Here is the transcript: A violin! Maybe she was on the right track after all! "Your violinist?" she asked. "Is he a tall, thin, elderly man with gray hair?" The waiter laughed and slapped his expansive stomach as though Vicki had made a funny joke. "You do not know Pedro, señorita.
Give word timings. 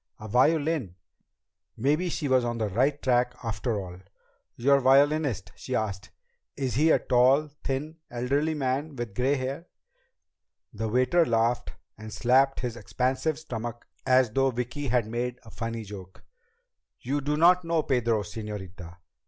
A 0.19 0.27
violin! 0.27 0.95
Maybe 1.77 2.09
she 2.09 2.27
was 2.27 2.43
on 2.43 2.57
the 2.57 2.69
right 2.69 2.99
track 2.99 3.35
after 3.43 3.79
all! 3.79 3.99
"Your 4.55 4.79
violinist?" 4.79 5.51
she 5.55 5.75
asked. 5.75 6.09
"Is 6.57 6.73
he 6.73 6.89
a 6.89 6.97
tall, 6.97 7.49
thin, 7.63 7.97
elderly 8.09 8.55
man 8.55 8.95
with 8.95 9.13
gray 9.13 9.35
hair?" 9.35 9.67
The 10.73 10.89
waiter 10.89 11.23
laughed 11.23 11.73
and 11.99 12.11
slapped 12.11 12.61
his 12.61 12.75
expansive 12.75 13.37
stomach 13.37 13.85
as 14.03 14.31
though 14.31 14.49
Vicki 14.49 14.87
had 14.87 15.05
made 15.05 15.37
a 15.43 15.51
funny 15.51 15.83
joke. 15.83 16.23
"You 16.99 17.21
do 17.21 17.37
not 17.37 17.63
know 17.63 17.83
Pedro, 17.83 18.23
señorita. 18.23 18.97